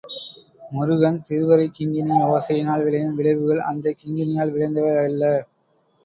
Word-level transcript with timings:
முருகன் 0.71 1.19
திருவரைக் 1.27 1.75
கிங்கிணி 1.75 2.15
ஒசையினால் 2.29 2.83
விளையும் 2.83 3.13
விளைவுகள் 3.15 3.61
அந்தக் 3.63 3.99
கிங்கிணியால் 3.99 4.53
விளைந்தவை 4.53 4.95
அல்ல. 5.03 5.21